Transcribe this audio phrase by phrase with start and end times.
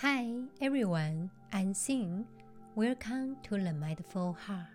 [0.00, 2.22] Hi everyone, I'm Xin.
[2.76, 4.70] Welcome to the Mindful Heart.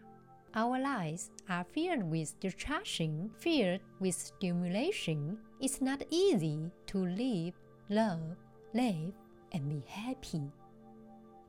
[0.53, 5.37] Our lives are filled with distraction, filled with stimulation.
[5.61, 7.53] It's not easy to live,
[7.87, 8.35] love,
[8.73, 9.13] live,
[9.53, 10.51] and be happy.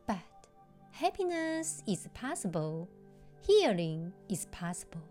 [0.07, 0.47] But
[0.93, 2.89] happiness is possible,
[3.45, 5.03] healing is possible.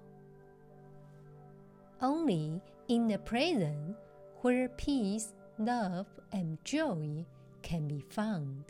[2.00, 3.98] Only in the present,
[4.42, 7.26] where peace, love, and joy
[7.64, 8.66] can be found.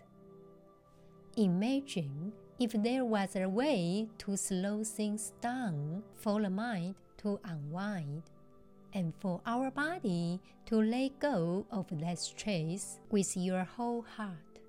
[1.35, 8.23] Imagine if there was a way to slow things down for the mind to unwind
[8.93, 14.59] and for our body to let go of that stress with your whole heart.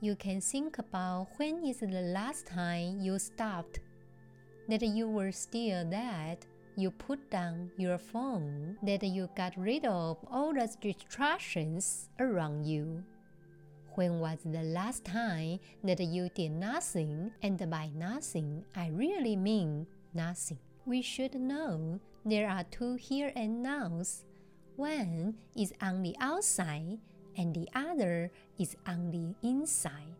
[0.00, 3.80] You can think about when is the last time you stopped,
[4.68, 10.16] that you were still that you put down your phone, that you got rid of
[10.30, 13.02] all the distractions around you.
[13.94, 17.30] When was the last time that you did nothing?
[17.42, 20.58] And by nothing, I really mean nothing.
[20.86, 24.24] We should know there are two here and nows.
[24.76, 26.98] One is on the outside,
[27.36, 30.16] and the other is on the inside.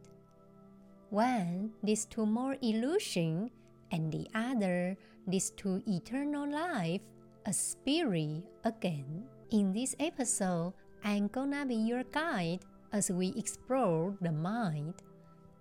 [1.09, 3.51] One leads to more illusion,
[3.91, 7.01] and the other leads to eternal life,
[7.47, 9.25] a spirit again.
[9.51, 12.61] In this episode, I'm gonna be your guide
[12.93, 14.95] as we explore the mind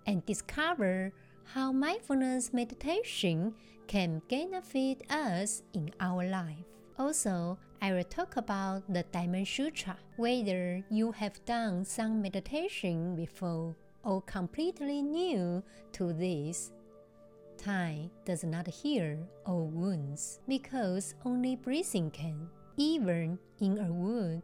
[0.06, 1.12] and discover
[1.44, 3.54] how mindfulness meditation
[3.88, 6.66] can benefit us in our life.
[6.98, 13.76] Also, I will talk about the Diamond Sutra, whether you have done some meditation before
[14.04, 16.72] or completely new to this.
[17.58, 22.50] Time does not heal all wounds because only breathing can.
[22.78, 24.44] Even in a wound,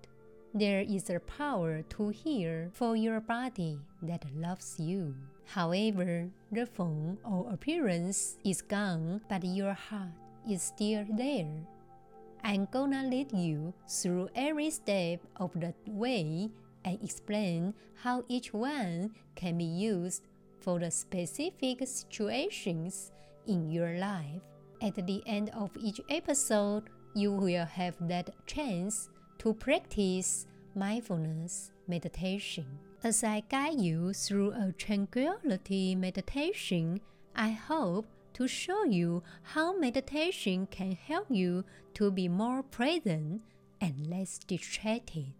[0.53, 5.15] there is a power to heal for your body that loves you.
[5.45, 10.11] However, the form or appearance is gone, but your heart
[10.49, 11.67] is still there.
[12.43, 16.49] I'm gonna lead you through every step of the way
[16.85, 20.23] and explain how each one can be used
[20.61, 23.11] for the specific situations
[23.47, 24.41] in your life.
[24.81, 29.09] At the end of each episode, you will have that chance
[29.39, 32.65] to practice mindfulness meditation.
[33.03, 36.99] As I guide you through a tranquility meditation,
[37.35, 41.63] I hope to show you how meditation can help you
[41.95, 43.41] to be more present
[43.81, 45.33] and less distracted.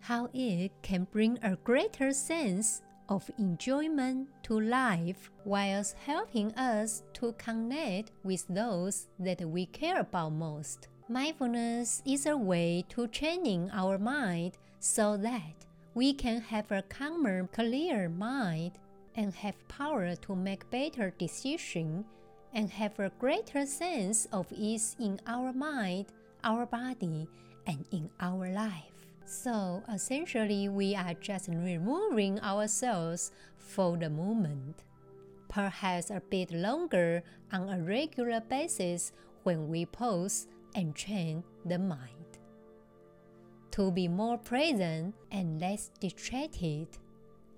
[0.00, 7.32] How it can bring a greater sense of enjoyment to life whilst helping us to
[7.38, 10.88] connect with those that we care about most.
[11.12, 17.46] Mindfulness is a way to training our mind so that we can have a calmer,
[17.52, 18.72] clear mind
[19.14, 22.06] and have power to make better decisions
[22.54, 26.06] and have a greater sense of ease in our mind,
[26.44, 27.28] our body,
[27.66, 29.04] and in our life.
[29.26, 34.82] So essentially, we are just removing ourselves for the moment,
[35.50, 37.22] perhaps a bit longer
[37.52, 39.12] on a regular basis
[39.42, 42.22] when we pause and train the mind
[43.72, 46.86] to be more present and less distracted.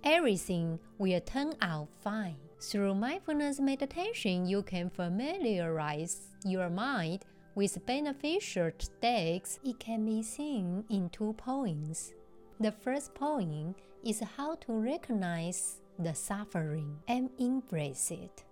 [0.05, 2.37] Everything will turn out fine.
[2.61, 9.59] Through mindfulness meditation, you can familiarize your mind with beneficial states.
[9.65, 12.15] It can be seen in two points.
[12.61, 18.45] The first point is how to recognize the suffering and embrace it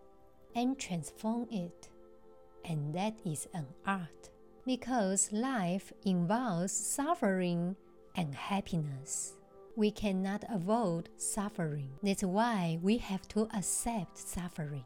[0.54, 1.88] and transform it.
[2.64, 4.31] And that is an art
[4.66, 7.76] because life involves suffering
[8.16, 9.34] and happiness.
[9.74, 11.90] We cannot avoid suffering.
[12.02, 14.84] That's why we have to accept suffering.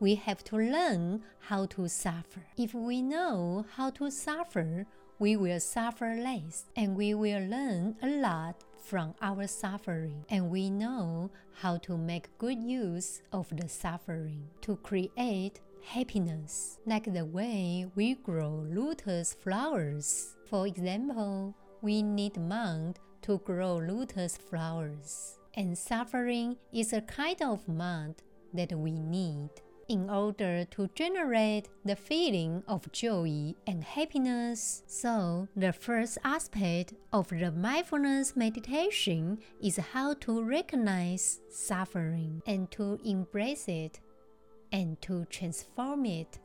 [0.00, 2.44] We have to learn how to suffer.
[2.56, 4.86] If we know how to suffer,
[5.18, 10.24] we will suffer less and we will learn a lot from our suffering.
[10.28, 17.12] And we know how to make good use of the suffering to create happiness, like
[17.12, 20.36] the way we grow lotus flowers.
[20.48, 27.68] For example, we need mud to grow lotus flowers, and suffering is a kind of
[27.68, 28.14] mud
[28.52, 29.50] that we need
[29.88, 34.82] in order to generate the feeling of joy and happiness.
[34.86, 42.98] So, the first aspect of the mindfulness meditation is how to recognize suffering and to
[43.04, 44.00] embrace it
[44.74, 46.40] and to transform it.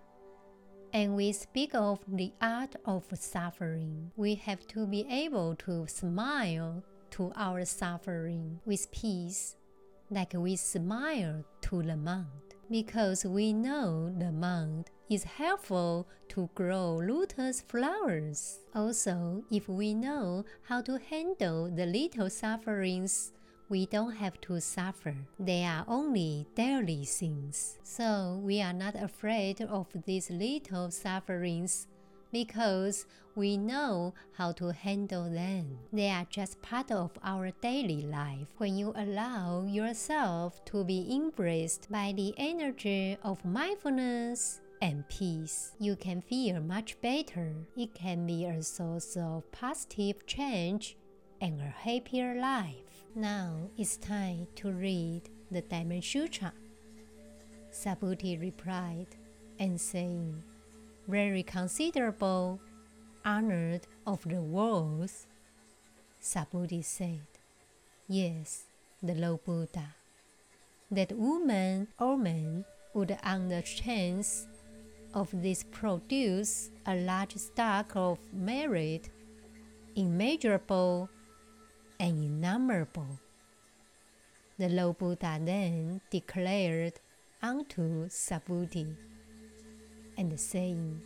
[0.93, 4.11] And we speak of the art of suffering.
[4.15, 9.55] We have to be able to smile to our suffering with peace,
[10.11, 16.97] like we smile to the mound, because we know the mound is helpful to grow
[16.97, 18.59] lotus flowers.
[18.75, 23.31] Also, if we know how to handle the little sufferings,
[23.69, 25.16] we don't have to suffer.
[25.39, 27.77] They are only daily things.
[27.83, 31.88] So we are not afraid of these little sufferings
[32.31, 33.06] because
[33.36, 35.80] we know how to handle them.
[35.94, 38.48] They are just part of our daily life.
[38.57, 45.95] When you allow yourself to be embraced by the energy of mindfulness, and peace, you
[45.95, 47.54] can feel much better.
[47.75, 50.95] It can be a source of positive change
[51.42, 52.88] and a happier life.
[53.15, 56.53] Now it's time to read the Diamond Sutra.
[57.71, 59.07] Subhuti replied
[59.57, 60.44] and saying,
[61.07, 62.59] very considerable,
[63.25, 65.25] honored of the worlds.
[66.21, 67.25] Subhuti said,
[68.07, 68.65] Yes,
[69.01, 69.95] the Lord Buddha.
[70.91, 72.63] That woman or man
[72.94, 74.47] would, on the chance
[75.15, 79.09] of this, produce a large stock of merit,
[79.95, 81.09] immeasurable
[82.00, 83.19] and innumerable.
[84.57, 86.94] The Lord Buddha then declared
[87.42, 88.96] unto Subhuti
[90.18, 91.01] and saying,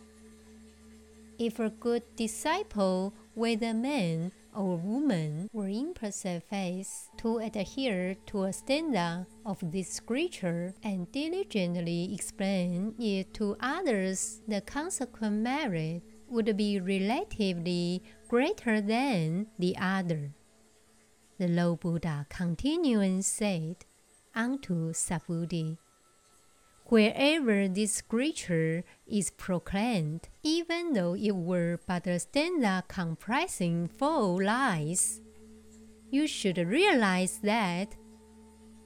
[1.38, 8.44] If a good disciple, whether man or woman, were in perfect faith to adhere to
[8.44, 16.56] a standard of this scripture and diligently explain it to others, the consequent merit would
[16.56, 20.30] be relatively greater than the other.
[21.36, 23.84] The Lord Buddha continuing said
[24.34, 25.78] unto Subhuti,
[26.86, 35.20] wherever this scripture is proclaimed, even though it were but a stanza comprising four lines.
[36.10, 37.96] You should realize that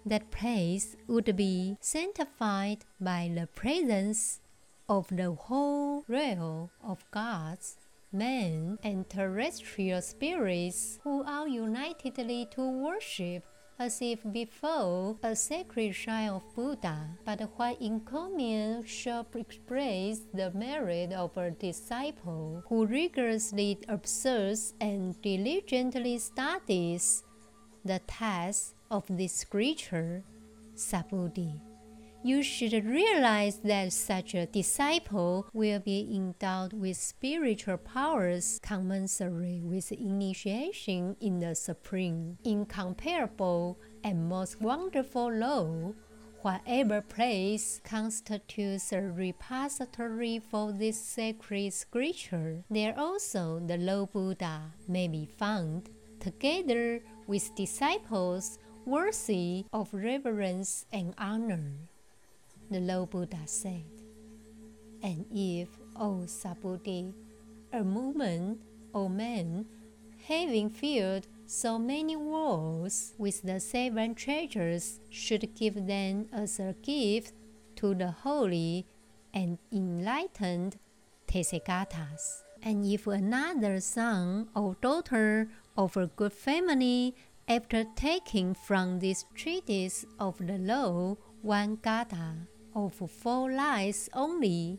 [0.07, 4.41] that place would be sanctified by the presence
[4.89, 7.77] of the whole realm of gods,
[8.13, 13.45] men, and terrestrial spirits who are unitedly to worship
[13.79, 21.13] as if before a sacred shrine of Buddha, but what encomium shall express the merit
[21.13, 27.23] of a disciple who rigorously observes and diligently studies
[27.85, 30.25] the text of this scripture,
[30.75, 31.68] Subhuti
[32.29, 39.91] you should realize that such a disciple will be endowed with spiritual powers commensurate with
[39.93, 45.91] initiation in the supreme, incomparable, and most wonderful law.
[46.43, 55.09] Whatever place constitutes a repository for this sacred scripture, there also the Lord Buddha may
[55.09, 55.89] be found,
[56.21, 61.88] together with disciples worthy of reverence and honor
[62.71, 63.85] the Lord Buddha said.
[65.03, 67.13] And if, O Subhuti,
[67.73, 68.59] a woman
[68.93, 69.67] or man,
[70.27, 77.33] having filled so many worlds with the seven treasures, should give them as a gift
[77.77, 78.87] to the holy
[79.33, 80.79] and enlightened
[81.27, 82.43] Tathagatas.
[82.63, 87.15] And if another son or daughter of a good family,
[87.47, 92.35] after taking from this treatise of the law one gatha,
[92.87, 94.79] of four lines only,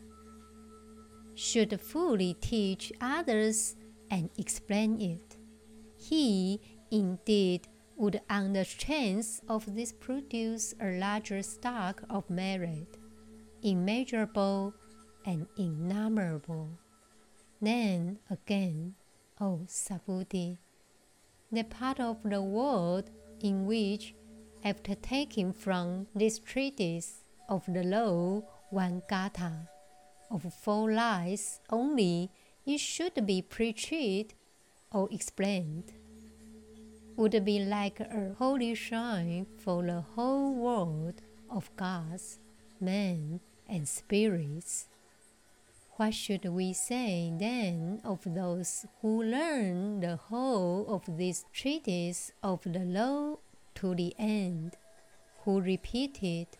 [1.35, 3.75] should fully teach others
[4.09, 5.37] and explain it.
[5.97, 12.97] He, indeed, would on the chance of this produce a larger stock of merit,
[13.61, 14.73] immeasurable
[15.25, 16.69] and innumerable.
[17.61, 18.95] Then again,
[19.41, 20.57] O Subhuti,
[21.51, 23.09] the part of the world
[23.41, 24.15] in which,
[24.63, 27.18] after taking from this treatise
[27.49, 29.67] of the law one gatha.
[30.31, 32.29] Of four lines only,
[32.65, 34.35] it should be preached
[34.93, 35.91] or explained.
[37.17, 41.15] Would be like a holy shrine for the whole world
[41.49, 42.37] of gods,
[42.79, 44.87] men, and spirits.
[45.97, 52.61] What should we say then of those who learn the whole of this treatise of
[52.63, 53.39] the law
[53.75, 54.77] to the end,
[55.43, 56.57] who repeat it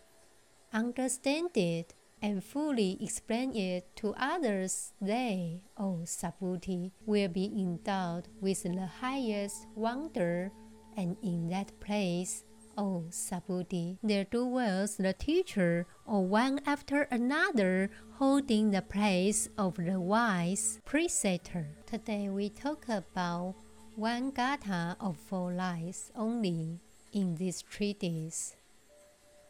[0.74, 8.64] understand it, and fully explain it to others, they, O Subhuti, will be endowed with
[8.64, 10.52] the highest wonder,
[10.98, 12.44] and in that place,
[12.78, 20.00] O Subhuti, there dwells the teacher, or one after another, holding the place of the
[20.00, 21.68] wise preceptor.
[21.86, 23.56] Today we talk about
[23.96, 26.80] one gatha of four lines only
[27.12, 28.56] in this treatise.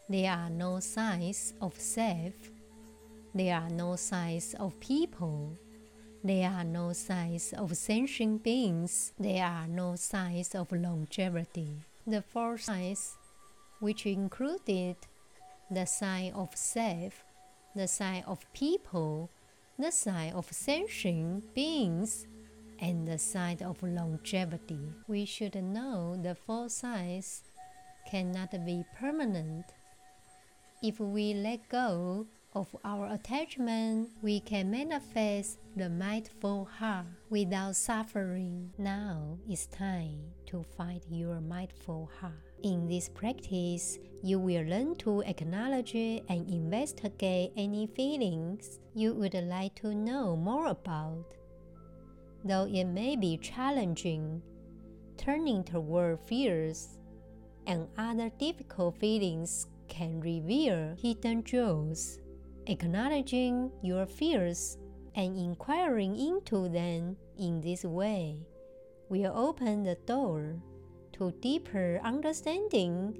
[0.10, 2.34] There are no signs of self.
[3.36, 5.56] There are no signs of people.
[6.24, 9.14] There are no signs of sentient beings.
[9.20, 11.86] There are no signs of longevity.
[12.08, 13.18] The four signs,
[13.80, 14.96] which included
[15.70, 17.24] the sign of self,
[17.76, 19.30] the sign of people,
[19.78, 22.26] the sign of sentient beings,
[22.80, 24.92] and the sign of longevity.
[25.08, 27.44] We should know the four signs
[28.10, 29.66] cannot be permanent.
[30.82, 38.72] If we let go of our attachment, we can manifest the mindful heart without suffering.
[38.78, 42.40] Now it's time to find your mindful heart.
[42.64, 49.76] In this practice, you will learn to acknowledge and investigate any feelings you would like
[49.82, 51.26] to know more about.
[52.46, 54.42] Though it may be challenging,
[55.18, 56.98] turning toward fears
[57.68, 62.20] and other difficult feelings can reveal hidden jewels.
[62.68, 64.78] Acknowledging your fears
[65.16, 68.46] and inquiring into them in this way
[69.10, 70.56] will open the door
[71.14, 73.18] to deeper understanding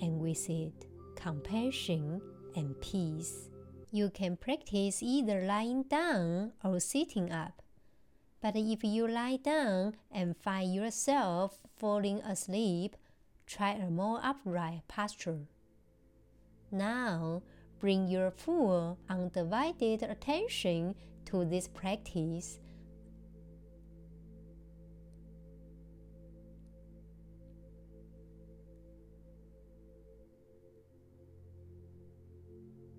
[0.00, 0.86] and with it
[1.16, 2.20] compassion
[2.56, 3.48] and peace.
[3.90, 7.62] You can practice either lying down or sitting up.
[8.40, 12.96] But if you lie down and find yourself falling asleep,
[13.46, 15.40] try a more upright posture.
[16.72, 17.42] Now,
[17.80, 20.94] bring your full, undivided attention
[21.26, 22.60] to this practice.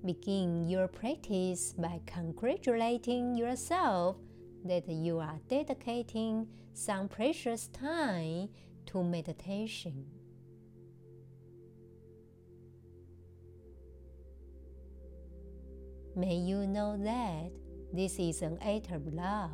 [0.03, 4.17] Begin your practice by congratulating yourself
[4.65, 8.49] that you are dedicating some precious time
[8.87, 10.20] to meditation.
[16.13, 17.51] May you know that
[17.93, 19.51] this is an act of love.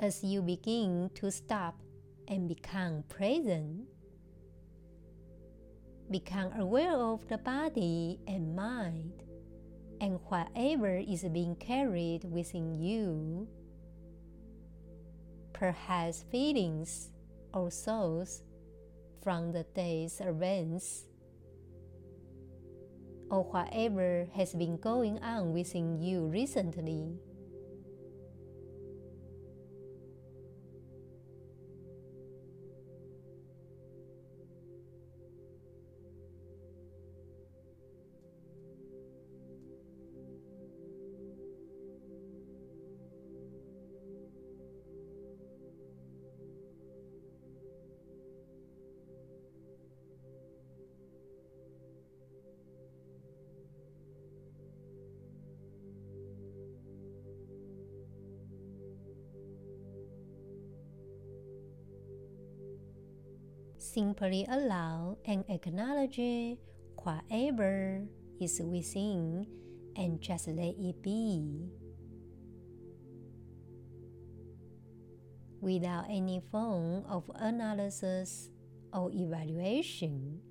[0.00, 1.74] As you begin to stop
[2.28, 3.88] and become present.
[6.10, 9.24] Become aware of the body and mind
[10.00, 13.48] and whatever is being carried within you.
[15.52, 17.10] Perhaps feelings
[17.52, 18.42] or thoughts
[19.22, 21.04] from the day's events
[23.30, 27.18] or whatever has been going on within you recently.
[63.98, 66.22] Simply allow and acknowledge
[67.02, 68.06] whatever
[68.40, 69.42] is within
[69.98, 71.66] and just let it be.
[75.60, 78.50] Without any form of analysis
[78.94, 80.46] or evaluation.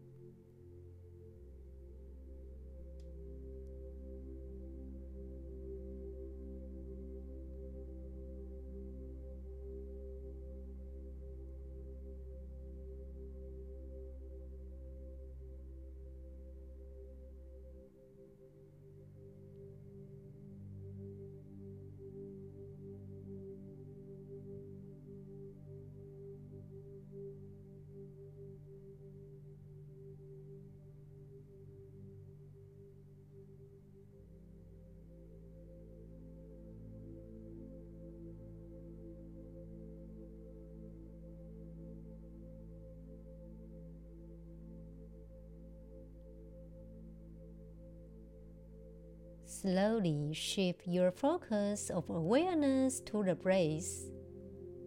[49.67, 54.07] Slowly shift your focus of awareness to the breath,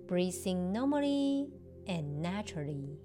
[0.06, 1.49] breathing normally
[1.87, 2.96] and naturally.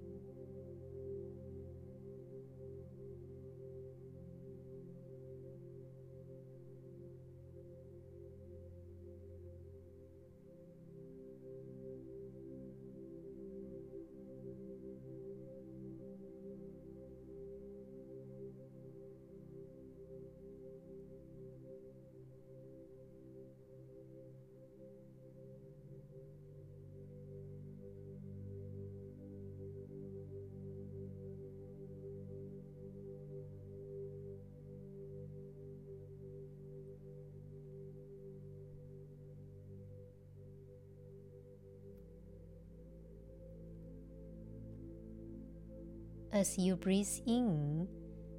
[46.36, 47.88] As you breathe in,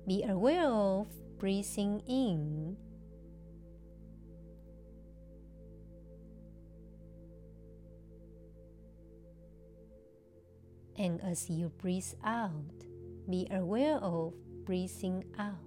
[0.06, 1.08] be aware of
[1.40, 2.78] breathing in.
[10.96, 12.86] And as you breathe out,
[13.28, 15.67] be aware of breathing out.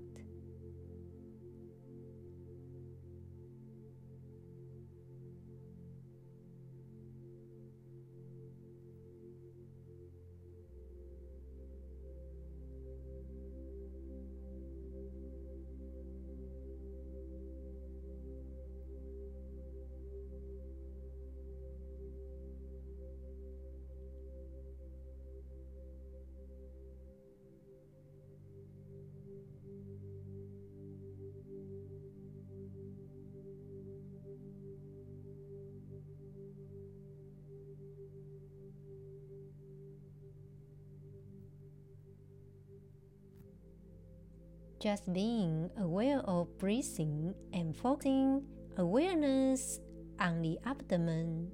[44.80, 48.42] Just being aware of breathing and focusing
[48.78, 49.78] awareness
[50.18, 51.50] on the abdomen.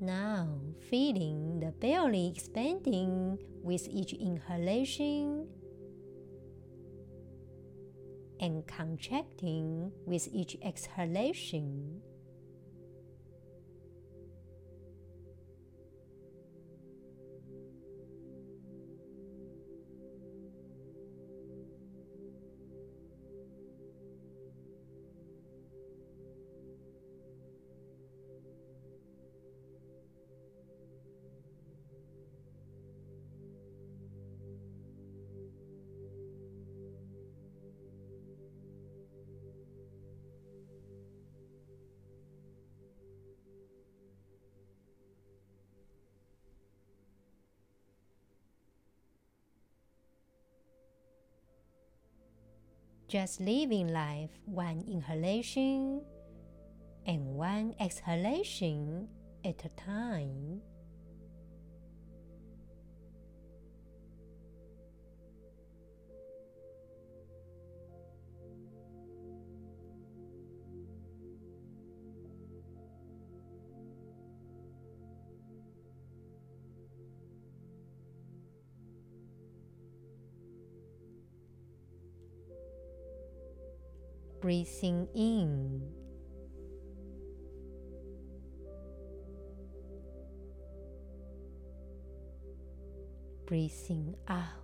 [0.00, 0.48] Now,
[0.88, 5.46] feeling the belly expanding with each inhalation
[8.40, 12.00] and contracting with each exhalation.
[53.10, 56.00] Just living life one inhalation
[57.06, 59.08] and one exhalation
[59.44, 60.62] at a time.
[84.40, 85.82] Breathing in.
[93.46, 94.60] Breathing out.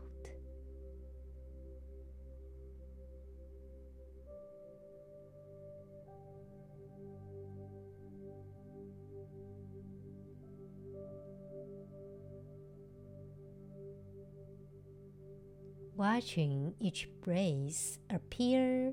[15.97, 18.93] watching each breath appear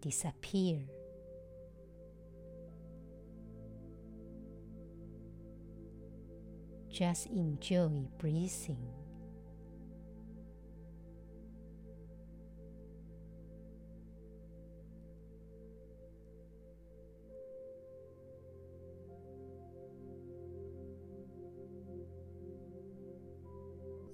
[0.00, 0.80] disappear.
[6.90, 8.88] Just enjoy breathing.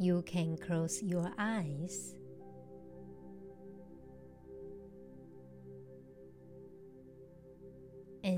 [0.01, 2.17] You can close your eyes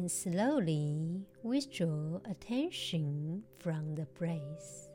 [0.05, 4.90] and slowly withdraw attention from the breath.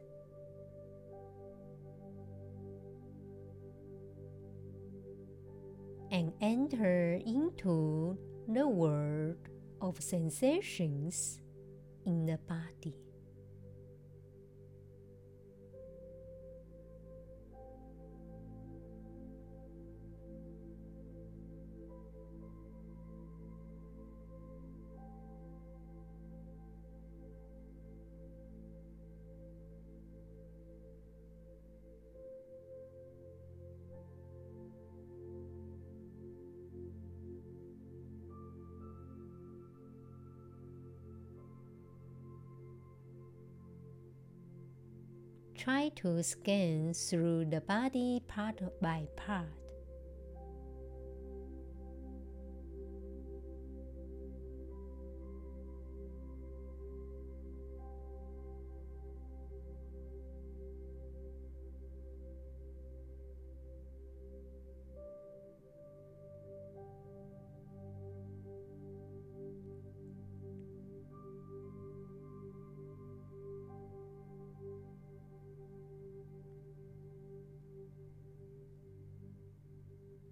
[6.11, 9.37] And enter into the world
[9.81, 11.41] of sensations
[12.05, 13.08] in the body.
[45.95, 49.45] To scan through the body part by part.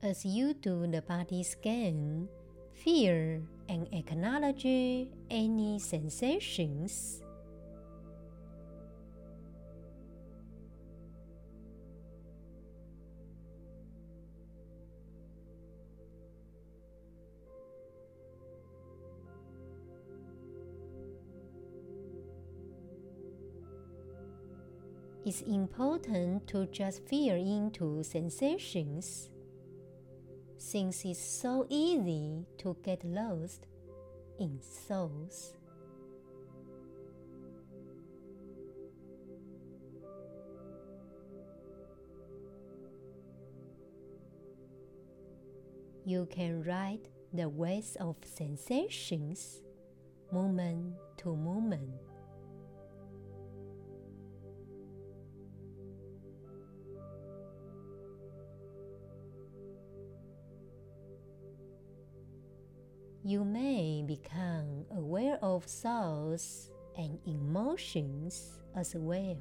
[0.08, 2.30] As you do the body scan,
[2.72, 4.64] feel and acknowledge
[5.30, 7.22] any sensations.
[25.26, 29.32] It's important to just feel into sensations
[30.70, 33.68] since it's so easy to get lost
[34.38, 35.54] in souls.
[46.04, 49.62] You can ride the waves of sensations
[50.34, 52.07] moment to moment.
[63.28, 69.36] You may become aware of thoughts and emotions as well.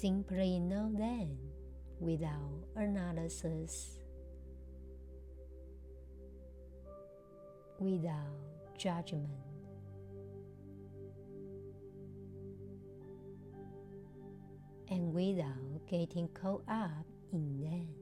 [0.00, 1.36] Simply know them
[1.98, 3.98] without analysis,
[7.78, 9.28] without judgment.
[14.88, 17.99] And without getting caught up in them.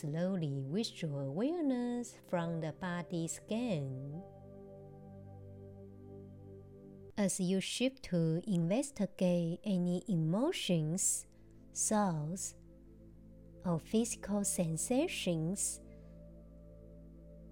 [0.00, 4.22] Slowly withdraw awareness from the body scan.
[7.18, 11.26] As you shift to investigate any emotions,
[11.74, 12.54] thoughts,
[13.66, 15.80] or physical sensations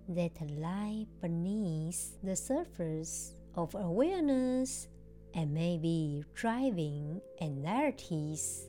[0.09, 4.89] that lie beneath the surface of awareness
[5.35, 8.69] and may be driving anxieties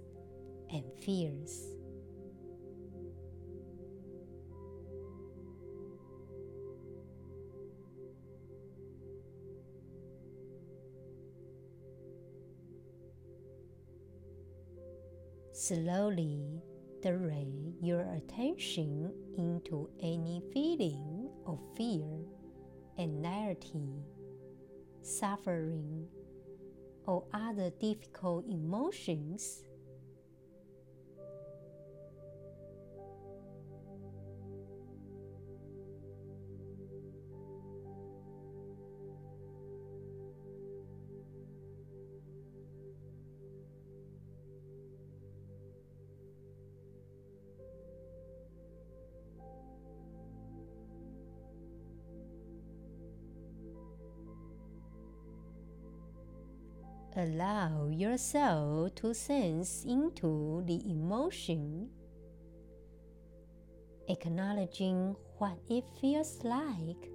[0.70, 1.79] and fears.
[15.70, 16.64] Slowly
[17.00, 22.26] direct your attention into any feeling of fear,
[22.98, 24.02] anxiety,
[25.04, 26.08] suffering,
[27.06, 29.62] or other difficult emotions
[57.20, 61.90] Allow yourself to sense into the emotion,
[64.08, 67.12] acknowledging what it feels like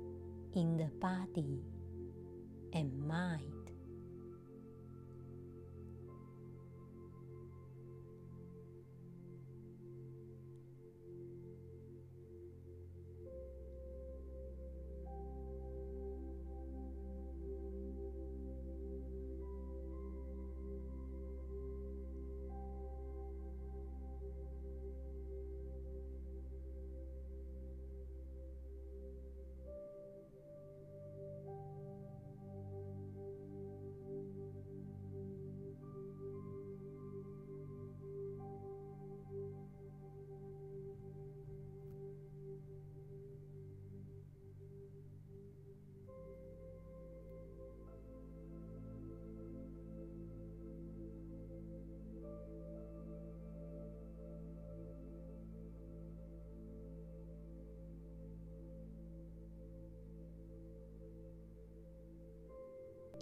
[0.53, 1.65] in the body
[2.75, 3.54] and mind.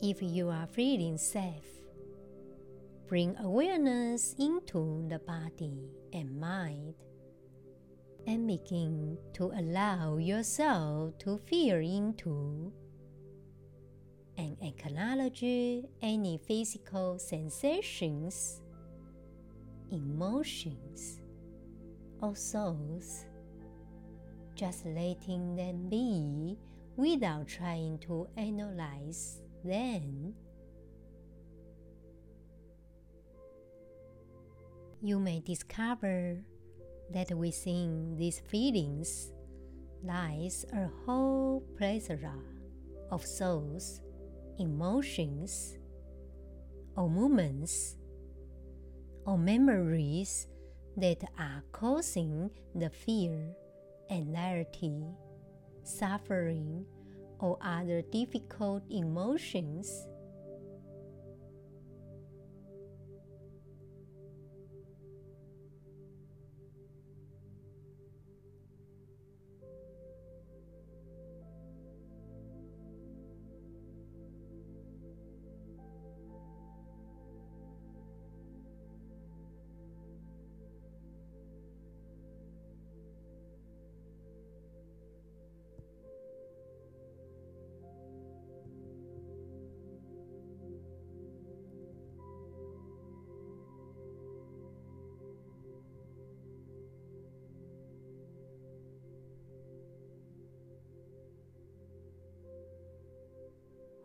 [0.04, 1.86] If you are feeling safe,
[3.06, 5.78] bring awareness into the body
[6.12, 6.94] and mind
[8.26, 12.72] and begin to allow yourself to feel into
[14.36, 15.44] and acknowledge
[16.02, 18.60] any physical sensations,
[19.92, 21.20] emotions,
[22.20, 23.24] or thoughts,
[24.56, 26.58] just letting them be
[26.96, 30.34] without trying to analyze them.
[35.00, 36.40] You may discover
[37.12, 39.32] that within these feelings
[40.04, 42.34] lies a whole plethora
[43.10, 44.00] of souls
[44.58, 45.78] emotions
[46.96, 47.96] or moments
[49.26, 50.46] or memories
[50.96, 53.54] that are causing the fear,
[54.10, 55.02] anxiety,
[55.84, 56.84] suffering,
[57.42, 60.06] or other difficult emotions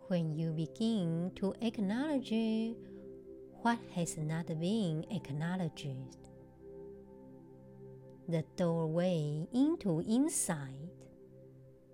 [0.07, 2.75] when you begin to acknowledge
[3.61, 6.17] what has not been acknowledged.
[8.27, 10.91] The doorway into insight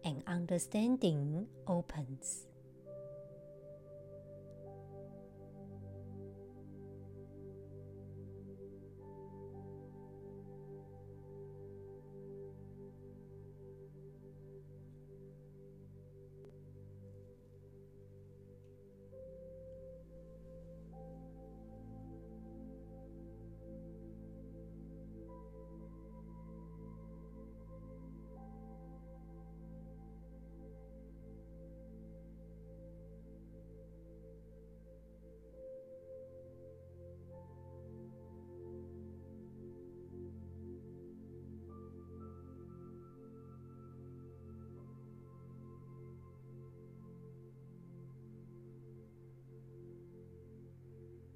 [0.04, 2.48] and understanding opens.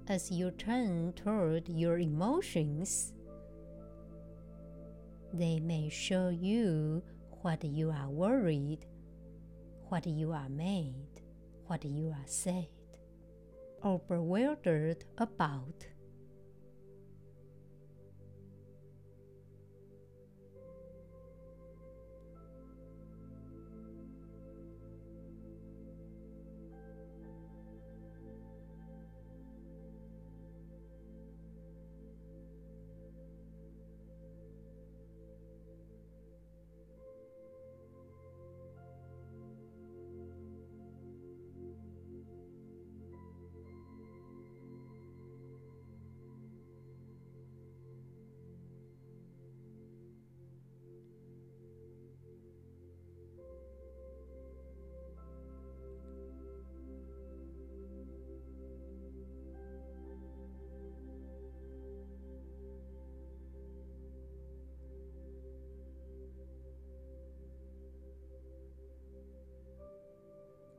[0.09, 3.13] As you turn toward your emotions,
[5.33, 7.03] they may show you
[7.41, 8.85] what you are worried,
[9.89, 11.21] what you are mad,
[11.67, 12.67] what you are sad,
[13.83, 15.85] or bewildered about.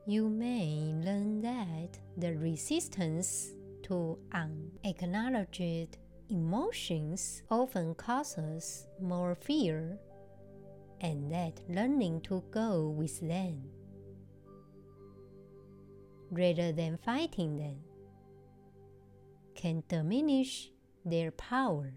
[0.09, 3.51] You may learn that the resistance
[3.83, 5.97] to unacknowledged
[6.29, 9.99] emotions often causes more fear,
[11.01, 13.61] and that learning to go with them
[16.31, 17.77] rather than fighting them
[19.53, 20.71] can diminish
[21.05, 21.93] their power.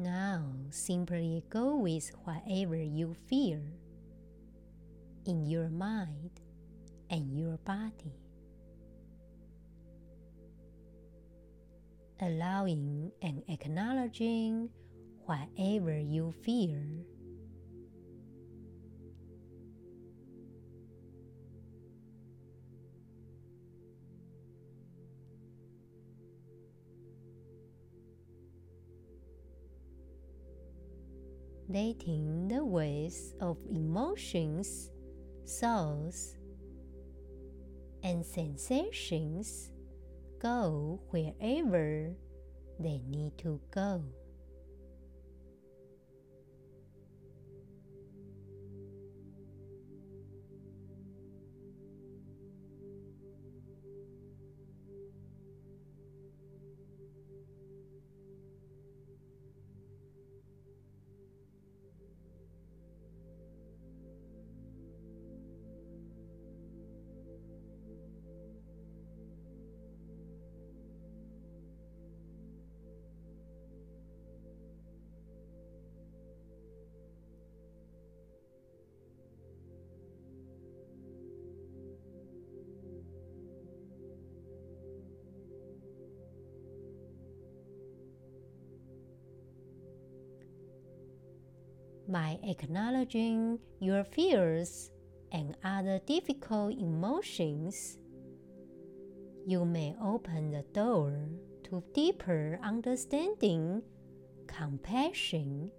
[0.00, 3.58] Now simply go with whatever you feel
[5.26, 6.30] in your mind
[7.10, 8.14] and your body.
[12.20, 14.70] Allowing and acknowledging
[15.26, 16.78] whatever you feel.
[31.68, 34.90] Letting the waves of emotions,
[35.46, 36.36] thoughts,
[38.02, 39.70] and sensations
[40.40, 42.14] go wherever
[42.78, 44.02] they need to go.
[92.08, 94.90] By acknowledging your fears
[95.30, 97.98] and other difficult emotions,
[99.46, 101.12] you may open the door
[101.64, 103.82] to deeper understanding,
[104.46, 105.70] compassion,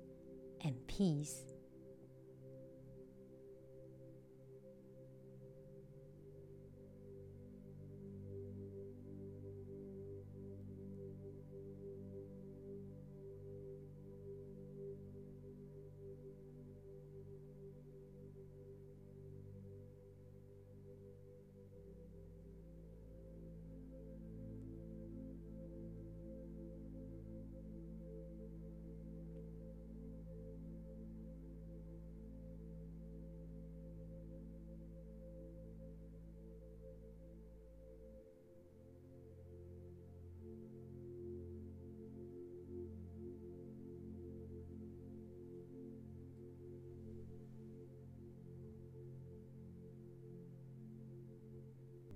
[0.64, 1.49] and peace.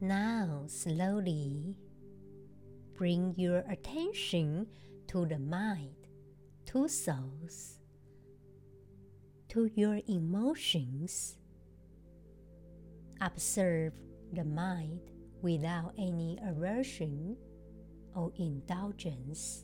[0.03, 1.77] Now, slowly
[2.97, 4.67] bring your attention
[5.07, 5.95] to the mind,
[6.65, 7.79] to thoughts,
[9.47, 11.37] to your emotions.
[13.21, 13.93] Observe
[14.33, 14.99] the mind
[15.41, 17.37] without any aversion
[18.13, 19.63] or indulgence.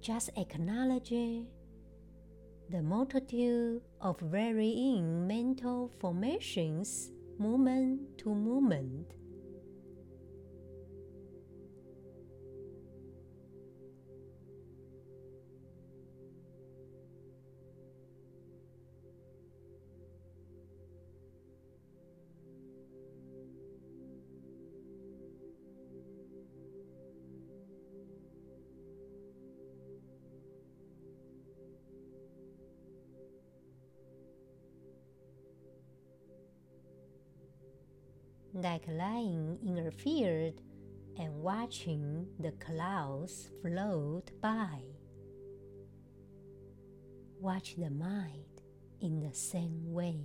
[0.00, 1.46] Just acknowledge
[2.68, 9.14] the multitude of varying mental formations moment to moment.
[38.76, 40.60] Like lying in a field
[41.18, 44.82] and watching the clouds float by.
[47.40, 48.60] Watch the mind
[49.00, 50.20] in the same way.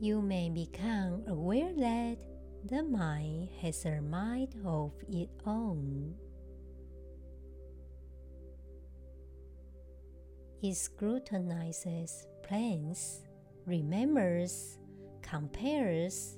[0.00, 2.18] You may become aware that
[2.64, 6.14] the mind has a mind of its own.
[10.62, 13.22] It scrutinizes, plans,
[13.66, 14.78] remembers,
[15.22, 16.36] compares.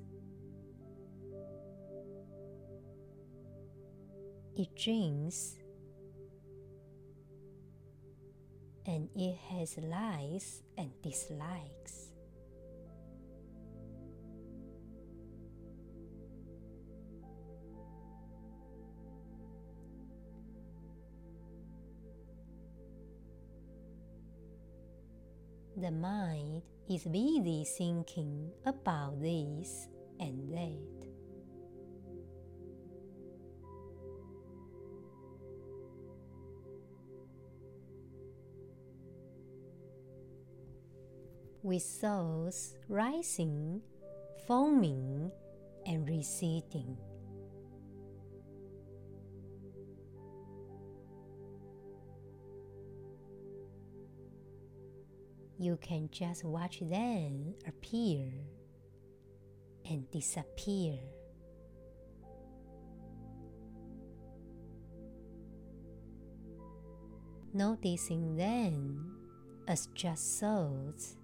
[4.56, 5.56] It dreams,
[8.86, 12.09] and it has likes and dislikes.
[25.80, 26.60] The mind
[26.90, 29.88] is busy thinking about this
[30.20, 31.08] and that.
[41.62, 43.80] With thoughts rising,
[44.46, 45.32] foaming,
[45.86, 46.98] and receding.
[55.60, 58.32] You can just watch them appear
[59.84, 60.98] and disappear.
[67.52, 69.14] Noticing them
[69.68, 71.18] as just thoughts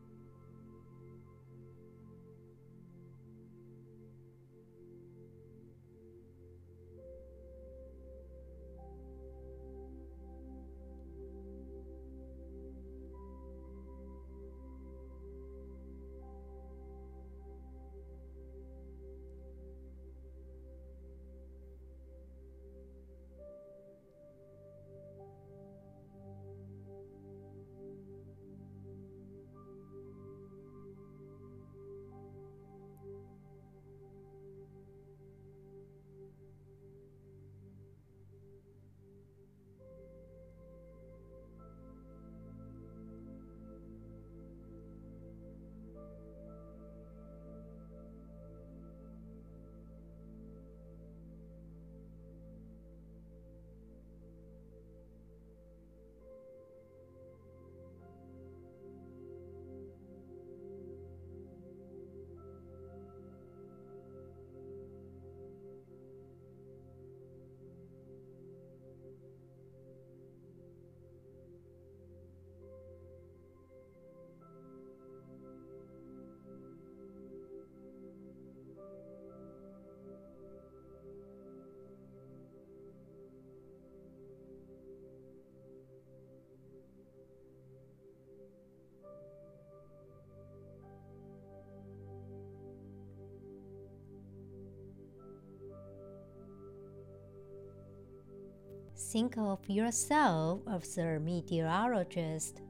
[99.16, 102.60] Think of yourself as a meteorologist,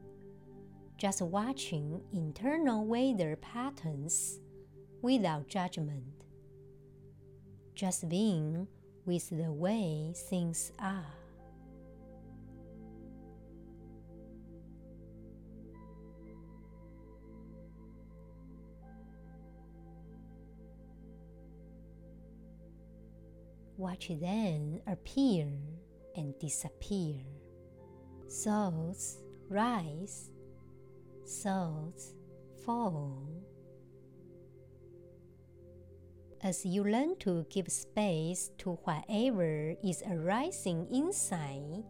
[0.97, 4.39] just watching internal weather patterns
[5.03, 6.23] without judgment,
[7.75, 8.69] just being
[9.05, 11.17] with the way things are.
[23.77, 25.49] Watch them appear
[26.17, 27.21] and disappear.
[28.29, 30.31] Thoughts rise,
[31.43, 32.15] thoughts
[32.65, 33.23] fall.
[36.43, 41.83] As you learn to give space to whatever is arising inside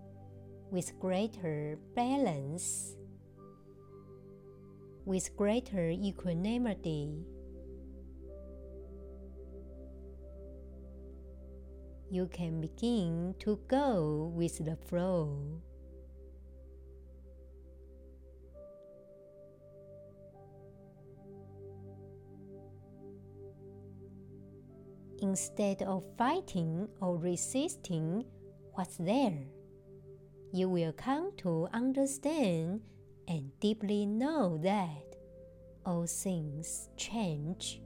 [0.70, 2.96] with greater balance,
[5.04, 7.26] with greater equanimity,
[12.10, 15.60] you can begin to go with the flow.
[25.22, 28.24] Instead of fighting or resisting
[28.74, 29.46] what's there,
[30.52, 32.80] you will come to understand
[33.26, 35.16] and deeply know that
[35.84, 37.80] all things change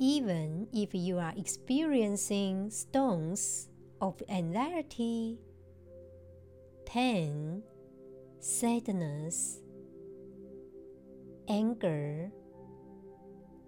[0.00, 3.68] even if you are experiencing storms
[4.00, 5.38] of anxiety,
[6.86, 7.62] pain,
[8.38, 9.60] sadness,
[11.48, 12.30] anger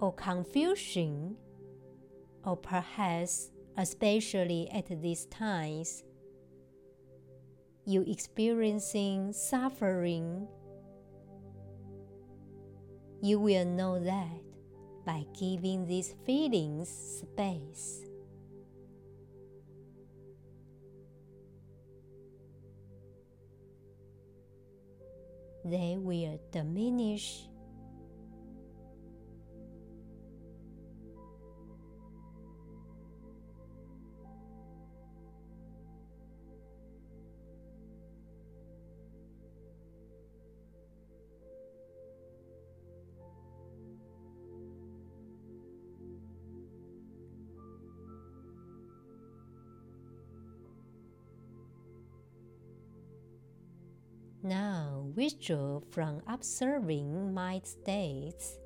[0.01, 1.37] or confusion,
[2.47, 6.03] or perhaps especially at these times,
[7.85, 10.49] you experiencing suffering,
[13.21, 14.52] you will know that
[15.05, 18.03] by giving these feelings space.
[25.65, 27.47] They will diminish
[55.15, 58.59] withdraw from observing mind states.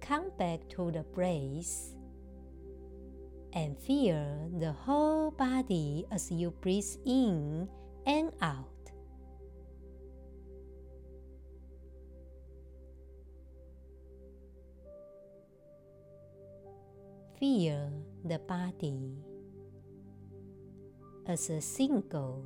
[0.00, 1.94] Come back to the breath
[3.52, 7.68] and feel the whole body as you breathe in
[8.06, 8.68] and out.
[17.38, 17.90] Feel
[18.24, 19.16] the body
[21.26, 22.44] as a single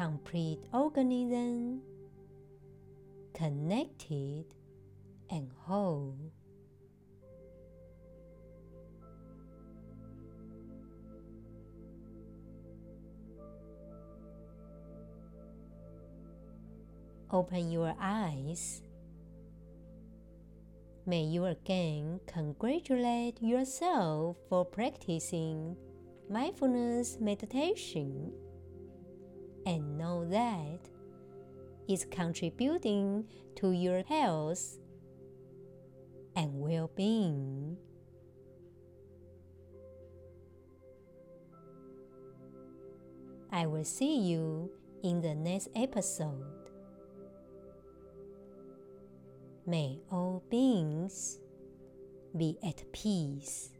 [0.00, 1.82] complete organism,
[3.34, 4.46] connected
[5.28, 6.16] and whole.
[17.30, 18.80] Open your eyes.
[21.04, 25.76] May you again congratulate yourself for practicing
[26.30, 28.32] mindfulness meditation
[29.70, 30.80] and know that
[31.86, 34.78] it's contributing to your health
[36.34, 37.76] and well being.
[43.52, 44.72] I will see you
[45.04, 46.42] in the next episode.
[49.66, 51.38] May all beings
[52.36, 53.70] be at peace.